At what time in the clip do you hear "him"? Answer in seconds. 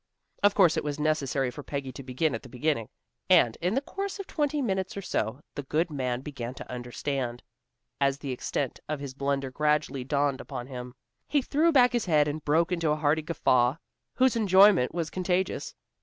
10.65-10.95